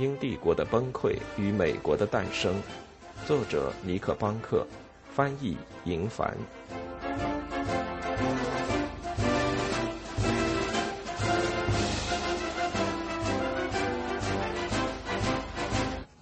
[0.00, 2.54] 英帝国的崩溃与美国的诞生，
[3.26, 4.66] 作者尼克·邦克，
[5.14, 6.34] 翻译银凡。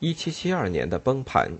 [0.00, 1.52] 一七七二年的崩盘，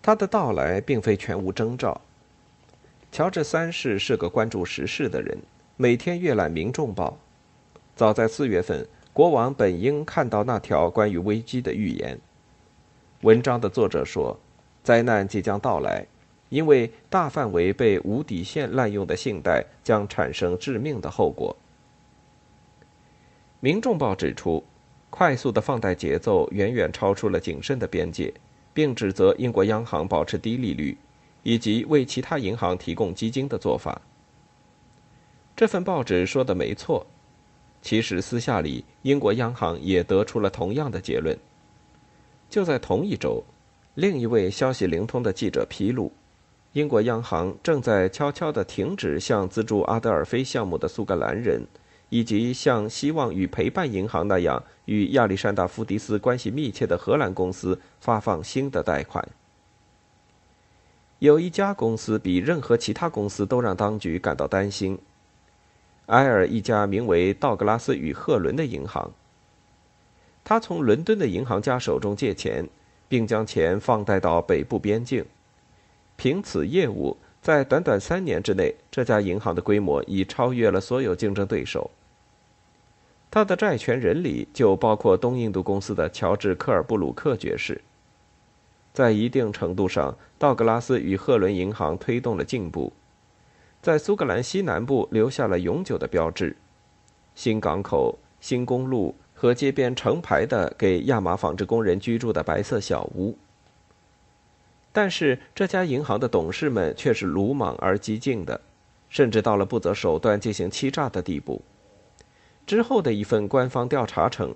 [0.00, 2.00] 他的到来并非全无征兆。
[3.10, 5.36] 乔治三世是个关注时事的人，
[5.76, 7.18] 每天阅览《民众报》。
[7.96, 12.18] 早在四月份，国王本应看到那条关于危机的预言。
[13.22, 14.38] 文章的作者说，
[14.84, 16.06] 灾难即将到来，
[16.50, 21.56] 因为大范围被无底线滥用的信贷将产生致命的后果。
[23.58, 24.62] 《民众报》指出，
[25.10, 28.32] 快速的放贷节奏远远超出了谨慎的边界，
[28.72, 30.96] 并指责英国央行保持低利率，
[31.42, 34.00] 以及为其他银行提供基金的做法。
[35.56, 37.04] 这份报纸说的没错。
[37.80, 41.38] 其实，私下里，英国央行也得出了同样的结论。
[42.50, 43.44] 就在同一周，
[43.94, 46.12] 另一位消息灵通的记者披露，
[46.72, 51.66] 英国央行正在悄悄地停止向资助阿德尔菲项目的苏格兰人，
[52.08, 59.26] 以及像希望与陪伴银行那样与亚历山大·夫迪斯关系密切的荷兰公司发放新的贷款。
[61.20, 64.98] 有一家公司比任何其他公司都让当局感到担心。
[66.08, 69.10] 埃尔一家名为道格拉斯与赫伦的银行，
[70.42, 72.66] 他从伦敦的银行家手中借钱，
[73.08, 75.24] 并将钱放贷到北部边境。
[76.16, 81.90] 凭此业务，在短短三年之内，这家银行的规模已超越了所有竞争对手。
[83.30, 87.82] 他的债权人里就包括东印度公司的乔治·科尔布鲁克爵士。
[88.94, 92.90] 在一定程度上，道格拉斯与赫伦银行推动了进步。
[93.80, 96.56] 在苏格兰西南部留下了永久的标志，
[97.34, 103.38] 新港口、新公路和街边成排的给亚麻纺织工人居住的白色小屋。
[104.90, 108.60] 但是这家银行的董事们却是鲁莽而激进的，
[109.08, 111.62] 甚至到了不择手段进行欺诈的地步。
[112.66, 114.54] 之后的一份官方调查称，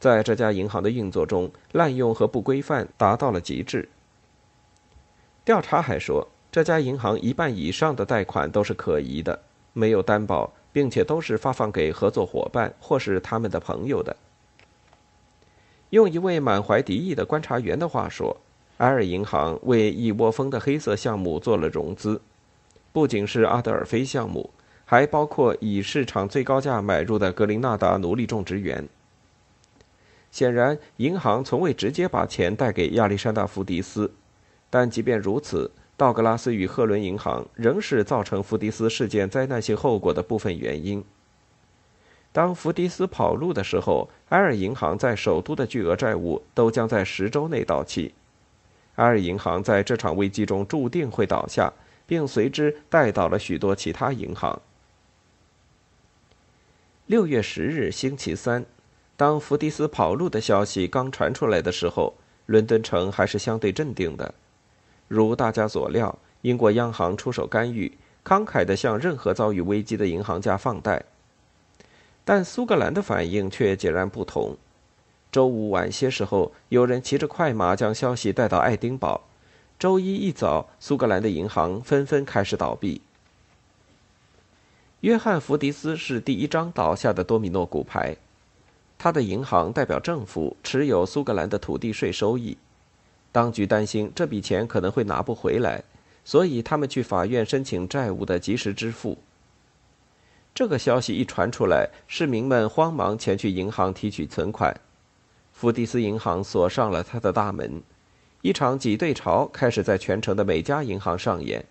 [0.00, 3.88] 在这家银行的运作中，滥用和不规范达到了极致。
[5.44, 6.26] 调查还说。
[6.58, 9.38] 这家银行一半以上的贷款都是可疑的，
[9.74, 14.16] 没有担保，并且都是发放给合作伙伴或是他们的朋友的。
[15.90, 18.36] 用一位满怀敌意的观察员的话说，
[18.78, 22.20] 埃尔银行为一窝蜂的黑色项目做了融资，
[22.92, 24.50] 不仅是阿德尔菲项目，
[24.84, 28.88] 还包括以市场最高价买入的格林纳达奴隶种植园。
[30.32, 34.10] 显然，银行从未直接把钱贷给亚历山大·福迪斯，
[34.68, 35.70] 但即便如此。
[35.98, 41.04] 道格拉斯与赫伦银行仍是造成福迪斯事件灾难性后果的部分原因。
[42.30, 48.14] 当福迪斯跑路的时候，埃尔银行在首都的巨额债务都将在十周内到期。
[48.94, 51.72] 埃尔银行在这场危机中注定会倒下，
[52.06, 54.62] 并随之带倒了许多其他银行。
[57.06, 58.64] 六月十日，星期三，
[59.16, 62.14] 当福迪斯跑路的消息刚传出来的时候，
[62.46, 64.32] 伦敦城还是相对镇定的。
[65.08, 67.90] 如大家所料，英国央行出手干预，
[68.24, 71.04] 慷慨地向任何遭遇危机的银行家放贷。
[72.24, 74.56] 但苏格兰的反应却截然不同。
[75.32, 79.22] 周五晚些时候，有人骑着快马将消息带到爱丁堡。
[79.78, 83.00] 周一一早，苏格兰的银行纷纷开始倒闭。
[85.00, 88.16] 约翰·福迪斯是第一张倒下的多米诺骨牌。
[88.98, 92.58] 他的银行代表政府，持有苏格兰的土地税收益。
[93.30, 95.82] 当局担心这笔钱可能会拿不回来，
[96.24, 99.18] 所以他们去法院申请债务的及时支付。
[100.54, 104.80] 这个消息一传出来，市民们慌忙前去银行提取存款。
[105.52, 107.82] 福迪斯银行锁上了他的大门，
[108.42, 111.64] 一场挤兑潮开始在全城的每家银行上演。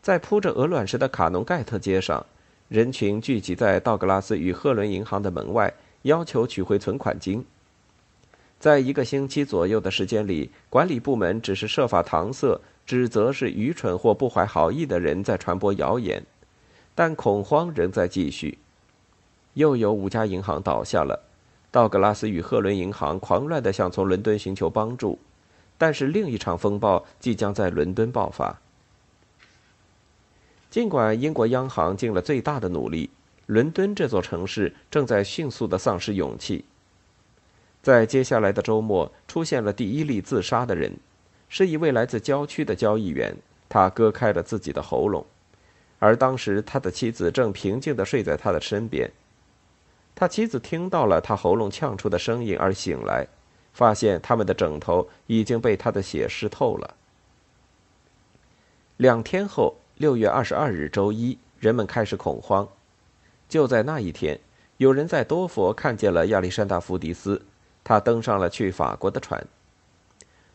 [0.00, 2.24] 在铺着鹅卵石的卡农盖特街上，
[2.68, 5.72] 人群聚集在道格拉斯与赫伦银行的门外，
[6.02, 7.44] 要求取回存款金。
[8.62, 16.24] 在一个星期左右的时间里，管理部门只是设法搪塞，指责是愚蠢或不怀好意的人在传播谣言，
[16.94, 18.58] 但恐慌仍在继续。
[19.54, 21.24] 又有五家银行倒下了，
[21.72, 25.18] 道格拉斯与赫伦银行狂乱地想从伦敦寻求帮助，
[25.76, 28.60] 但是另一场风暴即将在伦敦爆发。
[30.70, 33.10] 尽管英国央行尽了最大的努力，
[33.46, 36.64] 伦敦这座城市正在迅速地丧失勇气。
[37.82, 40.96] 在接下来的周末，出现了第一例自杀的人，
[41.48, 43.36] 是一位来自郊区的交易员。
[43.68, 45.24] 他割开了自己的喉咙，
[45.98, 49.10] 而当时他的妻子正平静地睡在他的身边。
[50.14, 53.26] 他妻子听到了他喉咙呛出的声音而醒来，
[53.72, 56.94] 发现他们的枕头已经被他的血湿透了。
[58.98, 62.68] 两天后，六月二十二日周一，人们开始恐慌。
[63.48, 64.38] 就在那一天，
[64.76, 67.40] 有人在多佛看见了亚历山大·福迪斯，
[67.92, 69.46] 他登上了去法国的船。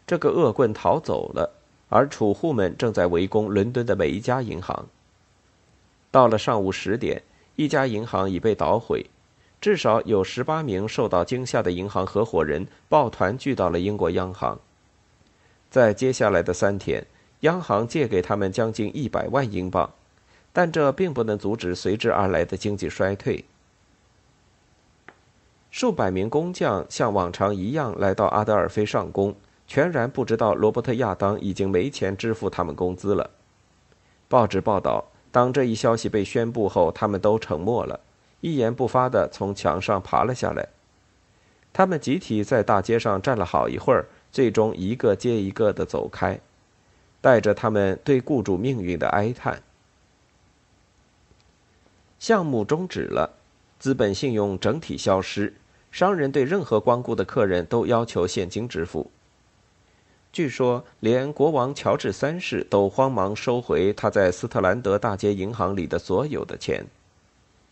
[0.07, 1.53] 这个恶棍逃走了，
[1.87, 4.87] 而储户们正在围攻伦敦的每一家银行。
[6.09, 7.21] 到了上午十点，
[7.55, 9.05] 一家银行已被捣毁，
[9.61, 14.57] 至少有十八名受到惊吓的银行合伙人抱团聚到了英国央行。
[15.69, 17.05] 在接下来的三天，
[17.41, 19.93] 央行借给他们将近一百万英镑，
[20.51, 23.45] 但这并不能阻止随之而来的经济衰退。
[25.71, 29.35] 数百名工匠像往常一样来到阿德尔菲上工。
[29.67, 33.29] 全然不知道罗伯特·亚当已经没钱支付他们工资了。
[34.29, 37.99] 报纸报道，当这一消息被宣布后，他们都沉默了，
[38.39, 40.69] 一言不发地从墙上爬了下来。
[41.73, 46.39] 他们集体在大街上站了好一会儿，最终一个接一个地走开，
[47.19, 49.61] 带着他们对雇主命运的哀叹。
[52.19, 53.31] 项目终止了，
[53.79, 55.53] 资本信用整体消失，
[55.91, 59.11] 商人对任何光顾的客人都要求现金支付。
[60.33, 66.85] 据说，连国王乔治三世都慌忙收回他在斯特兰德大街银行里的所有的钱。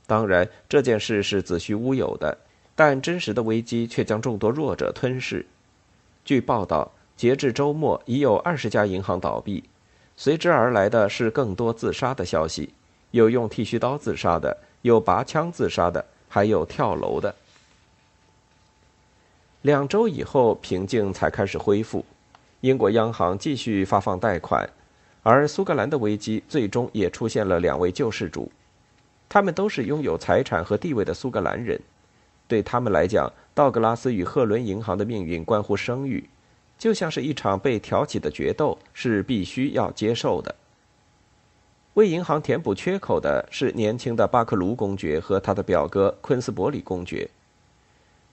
[0.08, 2.38] 当然，这件事是子虚乌有的，
[2.76, 5.46] 但真实的危机却将众多弱者吞噬。
[6.24, 9.64] 据报道，截至周末，已有二十家银行倒闭，
[10.16, 12.74] 随之而来的是更多自杀的消息：
[13.12, 17.34] 有用剃须刀自杀的，有拔枪自杀的，还有跳楼的。
[19.64, 22.06] 两周以后，平静才开始恢复。
[22.62, 24.70] 英国央行继续发放贷款，
[25.24, 28.52] 而苏格兰的危机最终也出现了两位救世主，
[29.28, 31.82] 他们都是拥有财产和地位的苏格兰人。
[32.48, 36.30] 对他们来讲，道格拉斯与赫伦银行的命运关乎声誉，
[36.78, 40.54] 就像是一场被挑起的决斗，是必须要接受的。
[41.96, 47.30] 为银行填补缺口的是年轻的巴克卢公爵和他的表哥昆斯伯里公爵，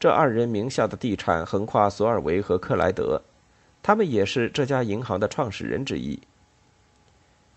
[0.00, 3.22] 这二人名下的地产横跨索尔维和克莱德。
[3.80, 6.18] 他们也是这家银行的创始人之一。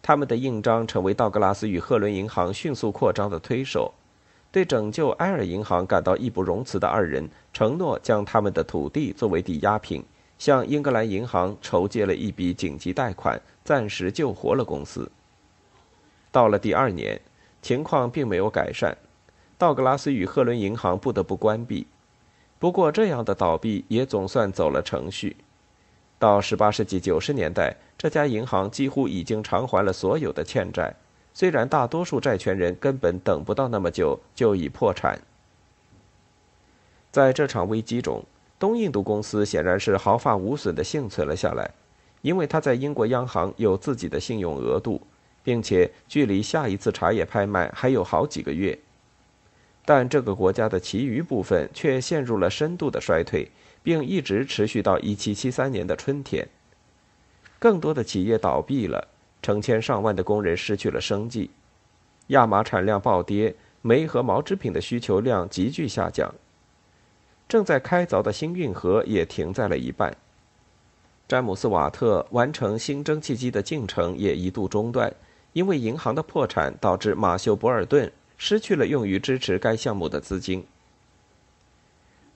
[0.04, 3.92] 他们的印章成为道格拉斯与赫伦银行迅速扩张的推手。
[4.52, 10.06] 对拯救埃尔银行感到义不容辞的二人承诺将他们的土地作为抵押品，
[10.38, 15.10] 向英格兰银行筹借了一笔紧急贷款，暂时救活了公司。
[16.36, 17.22] 到了第二年，
[17.62, 18.98] 情况并没有改善，
[19.58, 21.88] 道格拉斯与赫伦银行不得不关闭。
[22.60, 25.38] 不过，这样的倒闭也总算走了程序。
[26.20, 30.94] 到18世纪90年代，这家银行几乎已经偿还了所有的欠债，
[31.34, 35.18] 虽然大多数债权人根本等不到那么久就已破产。
[37.14, 38.22] 在这场危机中，
[38.60, 41.72] 东印度公司显然是毫发无损地幸存了下来，
[42.22, 45.00] 因为它在英国央行有自己的信用额度，
[45.46, 48.78] 并且距离下一次茶叶拍卖还有好几个月。
[49.86, 53.50] 但这个国家的其余部分却陷入了深度的衰退。
[53.86, 56.48] 并一直持续到1773年的春天。
[57.60, 59.08] 更多的企业倒闭了，
[59.44, 61.52] 成千上万的工人失去了生计，
[62.30, 63.54] 亚麻产量暴跌，
[63.84, 66.34] 煤和毛织品的需求量急剧下降。
[67.48, 70.18] 正在开凿的新运河也停在了一半。
[71.28, 75.14] 詹姆斯·瓦特完成新蒸汽机的进程也一度中断，
[75.56, 80.68] 因为银行的破产导致马修·博尔顿失去了用于支持该项目的资金。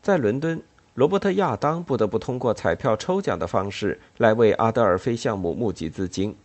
[0.01, 0.61] 在伦敦。
[0.95, 6.35] 罗伯特·亚当不得不通过彩票抽奖的方式来为阿德尔菲项目募集资金，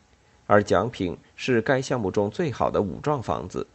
[0.46, 3.66] 而奖品是该项目中最好的五幢房子。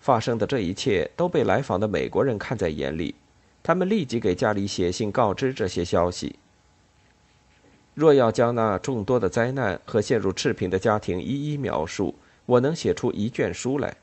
[0.00, 3.14] 发生的这一切都被来访的美国人看在眼里，
[3.62, 6.36] 他们立即给家里写信告知这些消息。
[7.94, 12.14] 若要将那众多的灾难和陷入赤贫的家庭一一描述，
[12.46, 13.96] 我能写出一卷书来。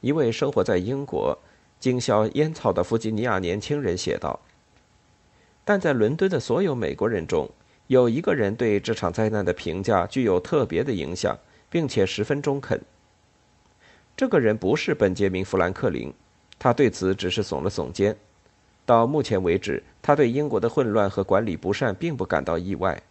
[0.00, 1.38] 一位生活在英国。
[1.80, 4.40] 经销烟草的弗吉尼亚年轻人写道
[5.66, 7.46] ：“但在伦敦的所有美国人中，
[7.88, 11.36] 有一个人对这场灾难的评价具有特别的影响，
[11.68, 12.80] 并且十分中肯。
[14.16, 16.10] 这个人不是本杰明·富兰克林，
[16.58, 18.16] 他对此只是耸了耸肩。
[18.86, 23.02] 到目前为止，他对英国的混乱和管理不善并不感到意外。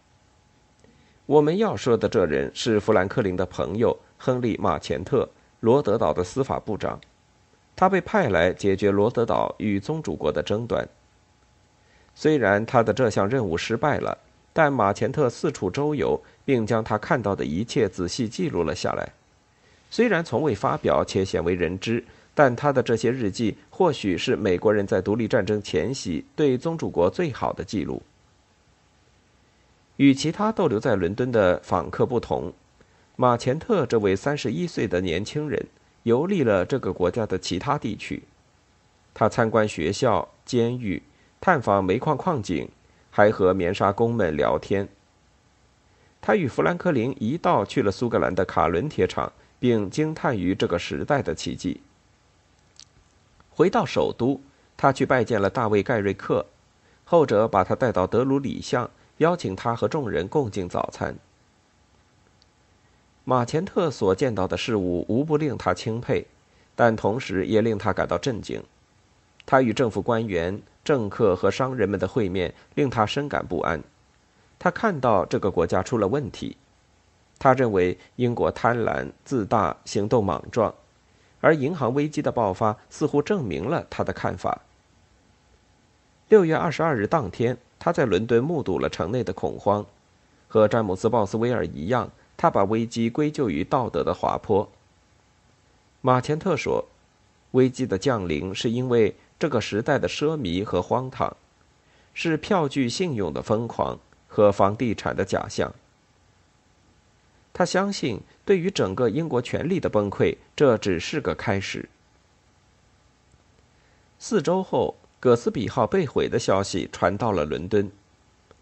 [1.25, 5.29] 我们要说的这人是富兰克林的朋友亨利·马钱特，
[5.61, 6.99] 罗德岛的司法部长。”
[7.75, 10.87] 他被派来解决罗德岛与宗主国的争端。
[12.13, 14.15] 虽然他的这项任务失败了，
[14.53, 19.09] 但马钱特四处周游，并将他看到的一切仔细记录了下来。
[19.89, 22.03] 虽然从未发表且鲜为人知，
[22.35, 28.01] 但他的这些日记或许是美国人在独立战争前夕对宗主国最好的记录。
[29.97, 32.51] 与其他逗留在伦敦的访客不同，
[33.15, 35.63] 马钱特这位三十一岁的年轻人
[36.01, 38.23] 游历了这个国家的其他地区。
[39.13, 41.01] 他参观学校、监狱，
[41.39, 42.67] 探访煤矿矿井，
[43.11, 44.89] 还和棉纱工们聊天。
[46.19, 51.79] 他与富兰克林一道去了苏格兰的卡伦铁厂，并惊叹于这个时代的奇迹。
[53.55, 54.41] 回到首都，
[54.75, 56.45] 他去拜见了大卫·盖瑞克，
[57.05, 61.15] 后者把他带到德鲁里巷，邀请他和众人共进早餐。
[63.23, 66.25] 马钱特所见到的事物无不令他钦佩，
[66.75, 68.61] 但同时也令他感到震惊。
[69.45, 73.81] 他与政府官员、政客和商人们的会面令他深感不安。
[74.57, 76.57] 他看到这个国家出了问题，
[77.37, 80.73] 他认为英国贪婪、自大、行动莽撞。
[81.43, 84.61] 而银行危机的爆发似乎证明了他的看法。
[86.29, 89.85] 六月二十二日当天，他在伦敦目睹了城内的恐慌，
[90.47, 94.69] 和詹姆斯·鲍斯威尔一样，他把危机归咎于道德的滑坡。
[95.99, 96.85] 马钱特说
[97.51, 101.35] ：“危机的降临是因为这个时代的奢靡和荒唐，
[102.13, 105.73] 是票据信用的疯狂和房地产的假象。”
[107.53, 111.87] 他相信，对于整个英国权力的崩溃，这只是个开始。
[114.17, 117.91] 四周后，葛斯比号被毁的消息传到了伦敦，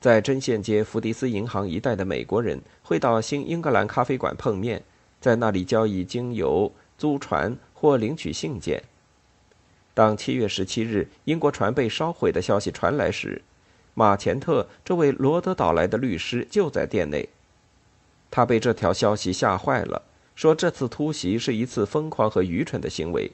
[0.01, 4.83] 在针线街福迪斯银行一带的美国人会到新英格兰咖啡馆碰面，
[5.21, 8.83] 在那里交易精油、租船或领取信件。
[9.93, 13.41] 当七月十七日英国船被烧毁的消息传来时，
[13.93, 17.29] 马钱特这位罗德岛来的律师就在店内。
[18.32, 20.02] 他被这条消息吓坏了，
[20.36, 23.32] 说这次突袭是一次疯狂和愚蠢的行为。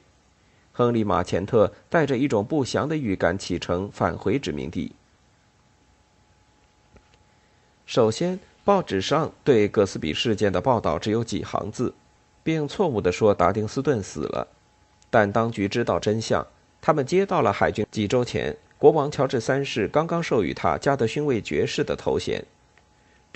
[0.72, 4.92] 亨利·马钱特带着一种不祥的预感启程返回殖民地。
[7.86, 11.94] 首先，报纸上对葛斯比事件的报道只有几行字，
[12.42, 14.46] 并错误地说达丁斯顿死了。
[15.10, 16.46] 但当局知道真相，
[16.80, 22.44] 他们接到了海军几周前国王乔治三世刚刚授予他加德勋位爵士的头衔。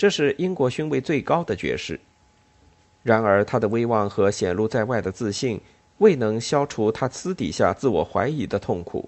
[0.03, 1.97] 这是英国勋位最高的爵士，
[3.03, 5.57] 然而他的威望和显露在外的自信
[5.99, 9.07] 未能消除他私底下自我怀疑的痛苦。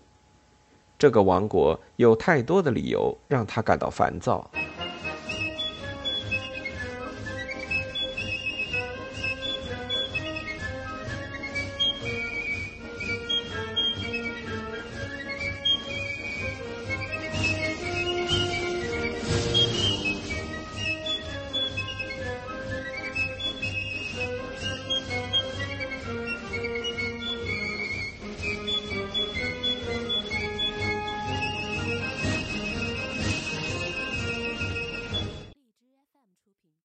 [0.97, 4.49] 这个王国有太多的理由让他感到烦躁。